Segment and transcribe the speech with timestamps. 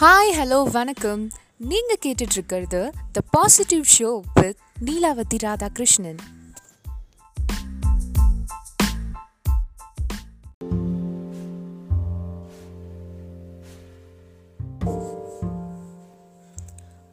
[0.00, 1.30] Hi hello வணக்கம்.
[1.58, 6.16] நீங்கள் கேட்டுட்டு இருக்கிறது the positive show with Neelavathi Radhakrishnan.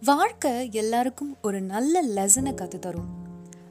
[0.00, 3.26] வாழ்க்கை எல்லாருக்கும் ஒரு நல்ல லெசனை கற்று தரும்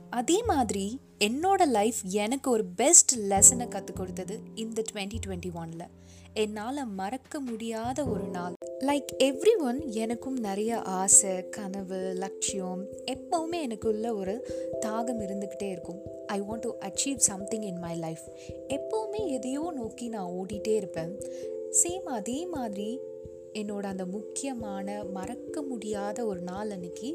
[0.10, 5.90] அதே மாதிரி என்னோட லைஃப் எனக்கு ஒரு பெஸ்ட் லெசனை கற்றுக் கொடுத்தது இந்த டுவெண்ட்டி டுவெண்ட்டி ஒனில்
[6.38, 8.54] என்னால் மறக்க முடியாத ஒரு நாள்.
[8.80, 14.36] லைக் எவ்ரி ஒன் எனக்கும் நிறைய ஆசை கனவு லட்சியம் எப்போவுமே எனக்குள்ள ஒரு
[14.86, 16.02] தாகம் இருந்துக்கிட்டே இருக்கும்.
[16.28, 18.26] I want to achieve something in my life
[18.68, 21.14] எப்போவுமே எதையோ நோக்கி நான் ஓடிட்டே இருப்பேன்.
[21.84, 23.00] சேம் அதே மாதிரி
[23.54, 27.10] என்னோட அந்த முக்கியமான மறக்க முடியாத ஒரு நாள் அன்னைக்கு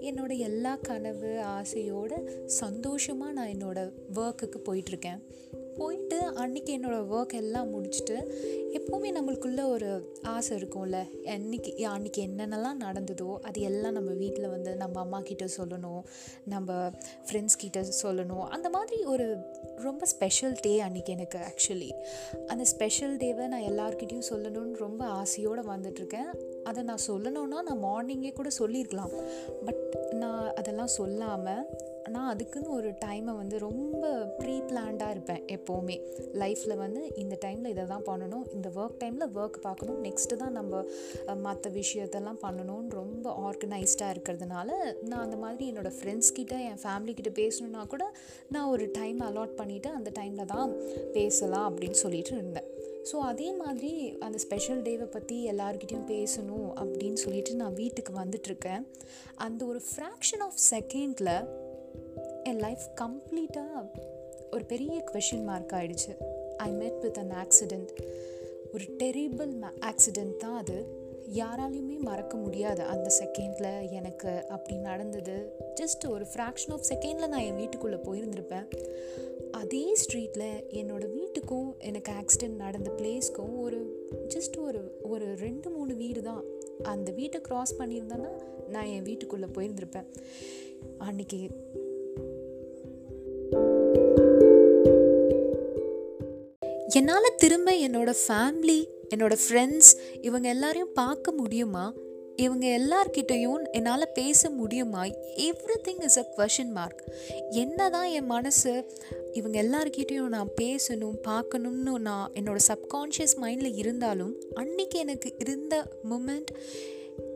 [0.00, 2.12] என்னோட எல்லா கனவு ஆசையோட
[2.46, 5.20] சந்தோஷமாக நான் என்னோடய ஒர்க்குக்கு போயிட்டுருக்கேன்
[5.80, 8.16] போயிட்டு அன்றைக்கி என்னோடய ஒர்க் எல்லாம் முடிச்சுட்டு
[8.76, 9.88] எப்போவுமே நம்மளுக்குள்ள ஒரு
[10.22, 10.98] ஆசை இருக்கும்ல.
[11.24, 16.02] அன்றைக்கி அன்றைக்கி என்னென்னலாம் நடந்ததோ அது எல்லாம் நம்ம வீட்டில் வந்து நம்ம அம்மா கிட்ட சொல்லணும்
[16.44, 16.90] நம்ம
[17.26, 18.44] ஃப்ரெண்ட்ஸ் கிட்ட சொல்லணும்.
[18.48, 19.26] அந்த மாதிரி ஒரு
[19.76, 21.90] ரொம்ப ஸ்பெஷல் டே அன்றைக்கி எனக்கு ஆக்சுவலி
[22.46, 26.30] அந்த ஸ்பெஷல் டேவை நான் எல்லாருக்கிட்டேயும் சொல்லணும்னு ரொம்ப ஆசையோடு வந்துட்டுருக்கேன்
[26.64, 29.10] அதை நான் சொல்லணுன்னா நான் மார்னிங்கே கூட சொல்லியிருக்கலாம்
[29.64, 31.64] பட் நான் அதெல்லாம் சொல்லாமல்
[32.08, 36.00] நான் அதுக்குன்னு ஒரு டைமை வந்து ரொம்ப ப்ரீ பிளான்டாக இருப்பேன் எப்போவுமே.
[36.32, 40.84] லைஃப்பில் வந்து இந்த டைமில் இதை தான் பண்ணணும் இந்த ஒர்க் டைமில் ஒர்க் பார்க்கணும் நெக்ஸ்ட்டு தான் நம்ம
[41.34, 48.12] மற்ற விஷயத்தெல்லாம் பண்ணணும்னு ரொம்ப ஆர்கனைஸ்டாக இருக்கிறதுனால நான் அந்த மாதிரி என்னோடய ஃப்ரெண்ட்ஸ்கிட்ட என் ஃபேமிலிக்கிட்ட பேசணுன்னா கூட
[48.48, 50.74] நான் ஒரு டைம் அலாட் பண்ணிவிட்டு அந்த டைமில் தான்
[51.12, 52.64] பேசலாம் அப்படின்னு சொல்லிட்டு இருந்தேன்.
[53.12, 58.86] ஸோ அதே மாதிரி அந்த ஸ்பெஷல் டேவை பற்றி எல்லாருக்கிட்டையும் பேசணும் அப்படின்னு சொல்லிட்டு நான் வீட்டுக்கு வந்துட்டுருக்கேன்
[59.36, 61.68] அந்த ஒரு ஃப்ராக்ஷன் ஆஃப் செகண்டில்
[62.44, 63.90] என் லைஃப் கம்ப்ளீட்டாக
[64.50, 66.12] ஒரு பெரிய கொஷின் மார்க் ஆகிடுச்சு
[66.56, 67.88] I met with an accident
[68.74, 71.08] ஒரு டெரிபிள் ஆக்சிடெண்ட் தான் அது.
[71.34, 75.52] யாராலையுமே மறக்க முடியாது அந்த செகண்டில் எனக்கு அப்படி நடந்தது.
[75.80, 78.66] ஜஸ்ட் ஒரு ஃப்ராக்ஷன் ஆஃப் செகண்டில் நான் என் வீட்டுக்குள்ளே போயிருந்திருப்பேன்.
[79.50, 86.22] அதே ஸ்ட்ரீட்டில் என்னோடய வீட்டுக்கும் எனக்கு ஆக்சிடெண்ட் நடந்த பிளேஸ்க்கும் ஒரு ஜஸ்ட் ஒரு ஒரு ரெண்டு மூணு வீடு
[86.22, 86.44] தான்.
[86.82, 88.30] அந்த வீட்டை க்ராஸ் பண்ணியிருந்தேன்னா
[88.68, 90.06] நான் என் வீட்டுக்குள்ளே போயிருந்திருப்பேன்.
[90.98, 91.50] அன்றைக்கி
[96.94, 98.84] என்னால் திரும்ப என்னோடய ஃபேமிலி
[99.14, 99.90] என்னோடய ஃப்ரெண்ட்ஸ்
[100.20, 101.94] இவங்க எல்லாரையும் பார்க்க முடியுமா?
[102.36, 105.04] இவங்க எல்லார்கிட்டையும் என்னால் பேச முடியுமா?
[105.88, 107.04] Everything is a question mark
[107.50, 108.84] என்ன தான் என் மனசு
[109.32, 116.52] இவங்க எல்லார்கிட்டையும் நான் பேசணும் பார்க்கணும்னு நான் என்னோடய சப்கான்ஷியஸ் மைண்டில் இருந்தாலும் அன்றைக்கி எனக்கு இருந்த மூமெண்ட்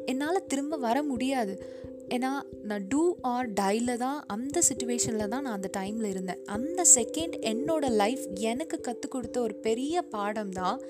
[0.07, 1.83] என்னால் திரும்ப வர முடியாது.
[2.09, 2.31] ஏன்னா
[2.63, 6.45] நான் டூ ஆர் டைல தான் அந்த சுச்சுவேஷனில் தான் நான் அந்த டைமில் இருந்தேன்.
[6.45, 10.81] அந்த செகண்ட் என்னோட லைஃப் எனக்கு கற்றுக் கொடுத்த ஒரு பெரிய பாடம் தான்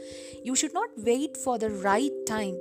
[0.43, 2.57] you should not wait for the right time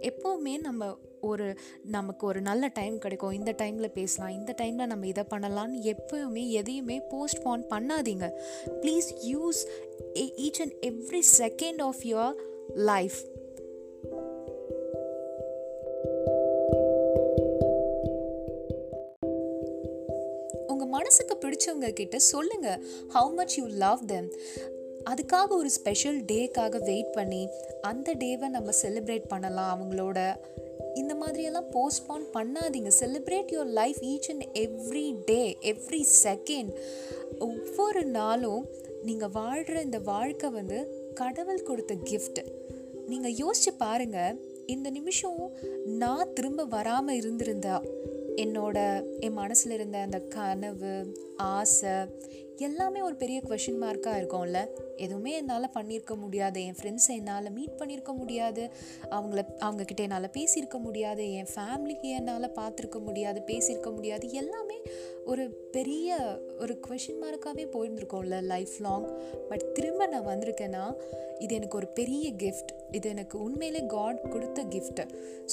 [0.00, 3.30] எப்போவுமே நம்ம ஒரு நமக்கு ஒரு நல்ல டைம் கிடைக்கும்.
[3.30, 8.30] இந்த டைமில் பேசலாம் இந்த டைமில் நம்ம இதை பண்ணலான்னு எப்போவுமே எதையுமே போஸ்ட்போன் பண்ணாதீங்க.
[8.80, 9.62] Please use
[10.14, 12.34] each and every second of your
[12.74, 13.24] life
[20.74, 22.80] உங்கள் மனசுக்கு பிடிச்சவங்க கிட்ட சொல்லுங்கள்
[23.14, 24.28] how much you love them
[25.10, 27.42] அதுக்காக ஒரு ஸ்பெஷல் டேக்காக வெயிட் பண்ணி
[27.82, 29.72] அந்த டேவை நம்ம செலிப்ரேட் பண்ணலாம்.
[29.74, 30.18] அவங்களோட
[30.94, 32.90] இந்த மாதிரியெல்லாம் போஸ்ட்போன் பண்ணாதீங்க.
[33.00, 36.72] Celebrate your life each and every day every second
[37.38, 38.64] ஒவ்வொரு நாளும்
[39.02, 40.78] நீங்கள் வாழ்கிற இந்த வாழ்க்கை வந்து
[41.14, 42.40] கடவுள் கொடுத்த கிஃப்ட்
[43.06, 44.36] நீங்கள் யோசிச்சு பாருங்கள்
[44.66, 45.40] இந்த நிமிஷம்
[46.02, 47.76] நான் திரும்ப வராமல் இருந்திருந்தா
[48.36, 48.78] என்னோட
[49.20, 50.94] என் மனசில் இருந்த அந்த கனவு
[51.50, 51.94] ஆசை
[52.58, 54.68] எல்லாமே ஒரு பெரிய கொஷின் மார்க்காக இருக்கும்ல.
[54.96, 56.64] எதுவுமே என்னால் பண்ணியிருக்க முடியாது.
[56.64, 58.70] என் ஃப்ரெண்ட்ஸை என்னால் மீட் பண்ணியிருக்க முடியாது.
[59.10, 61.32] அவங்கள அவங்கக்கிட்ட என்னால் பேசியிருக்க முடியாது.
[61.32, 64.30] என் ஃபேமிலிக்கு என்னால் பார்த்துருக்க முடியாது பேசியிருக்க முடியாது.
[64.32, 64.78] எல்லாமே
[65.24, 66.16] ஒரு பெரிய
[66.58, 69.06] ஒரு கொஷின் மார்க்காகவே போயிருந்துருக்கோம்ல லைஃப் லாங்
[69.48, 70.94] பட் திரும்ப நான் வந்திருக்கேன்னா
[71.38, 75.04] இது எனக்கு ஒரு பெரிய கிஃப்ட் இது எனக்கு உண்மையிலே காட் கொடுத்த gift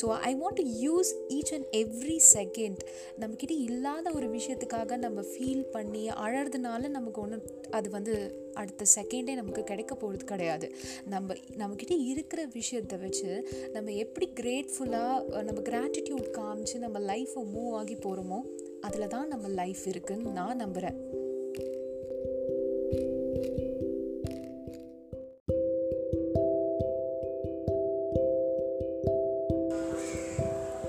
[0.01, 2.77] so I want to use each and every second
[3.19, 7.39] நம்மக்கிட்ட இல்லாத ஒரு விஷயத்துக்காக நம்ம ஃபீல் பண்ணி அழறதுனால நமக்கு ஒன்று
[7.71, 8.13] அது வந்து
[8.53, 10.67] அடுத்த செகண்டே நமக்கு கிடைக்க போகிறது கிடையாது.
[11.05, 13.31] நம்ம நம்மக்கிட்ட இருக்கிற விஷயத்தை வச்சு
[13.73, 18.41] நம்ம எப்படி கிரேட்ஃபுல்லாக நம்ம கிராட்டிடியூட் காமிச்சு நம்ம லைஃப்பை மூவ் ஆகி போகிறோமோ
[18.81, 20.99] அதில் தான் நம்ம லைஃப் இருக்குன்னு நான் நம்புகிறேன்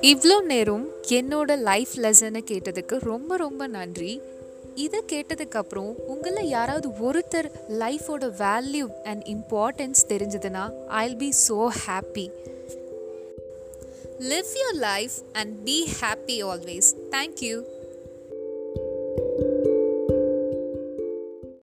[0.03, 4.13] இவ்வளோ நேரம் என்னோட லைஃப் லெசனை கேட்டதுக்கு ரொம்ப ரொம்ப நன்றி.
[4.75, 7.49] இதை கேட்டதுக்கப்புறம் உங்களில் யாராவது ஒருத்தர்
[7.79, 12.27] லைஃபோட வேல்யூ அண்ட் இம்பார்ட்டன்ஸ் தெரிஞ்சதுன்னா I be so happy
[14.19, 17.57] live your life and be happy always thank you